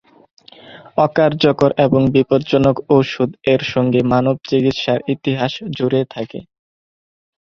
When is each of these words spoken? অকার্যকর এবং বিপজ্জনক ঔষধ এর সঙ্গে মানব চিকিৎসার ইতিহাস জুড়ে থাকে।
অকার্যকর 0.97 1.71
এবং 1.85 2.01
বিপজ্জনক 2.15 2.75
ঔষধ 2.89 3.29
এর 3.53 3.61
সঙ্গে 3.73 3.99
মানব 4.13 4.35
চিকিৎসার 4.49 4.99
ইতিহাস 5.13 5.53
জুড়ে 5.77 6.01
থাকে। 6.13 6.39